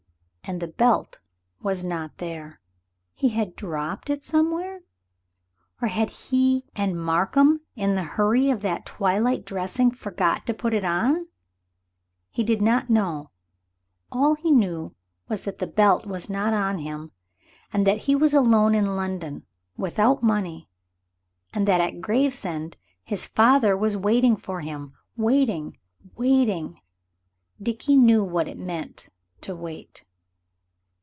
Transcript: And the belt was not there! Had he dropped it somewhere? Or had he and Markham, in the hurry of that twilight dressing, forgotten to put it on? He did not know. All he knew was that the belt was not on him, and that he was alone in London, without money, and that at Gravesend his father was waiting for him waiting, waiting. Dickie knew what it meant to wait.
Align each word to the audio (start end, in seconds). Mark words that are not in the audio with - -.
And 0.43 0.59
the 0.59 0.67
belt 0.67 1.19
was 1.61 1.81
not 1.81 2.17
there! 2.17 2.59
Had 3.21 3.31
he 3.47 3.53
dropped 3.53 4.09
it 4.09 4.25
somewhere? 4.25 4.81
Or 5.81 5.87
had 5.87 6.09
he 6.09 6.65
and 6.75 6.99
Markham, 7.01 7.61
in 7.77 7.95
the 7.95 8.03
hurry 8.03 8.49
of 8.49 8.61
that 8.61 8.85
twilight 8.85 9.45
dressing, 9.45 9.91
forgotten 9.91 10.43
to 10.47 10.53
put 10.53 10.73
it 10.73 10.83
on? 10.83 11.27
He 12.31 12.43
did 12.43 12.61
not 12.61 12.89
know. 12.89 13.29
All 14.11 14.33
he 14.35 14.51
knew 14.51 14.93
was 15.29 15.43
that 15.43 15.59
the 15.59 15.67
belt 15.67 16.05
was 16.05 16.29
not 16.29 16.53
on 16.53 16.79
him, 16.79 17.11
and 17.71 17.87
that 17.87 17.99
he 17.99 18.15
was 18.15 18.33
alone 18.33 18.75
in 18.75 18.97
London, 18.97 19.45
without 19.77 20.21
money, 20.21 20.67
and 21.53 21.65
that 21.65 21.79
at 21.79 22.01
Gravesend 22.01 22.75
his 23.05 23.25
father 23.25 23.77
was 23.77 23.95
waiting 23.95 24.35
for 24.35 24.59
him 24.59 24.97
waiting, 25.15 25.77
waiting. 26.15 26.81
Dickie 27.61 27.95
knew 27.95 28.21
what 28.23 28.49
it 28.49 28.57
meant 28.57 29.07
to 29.41 29.55
wait. 29.55 30.03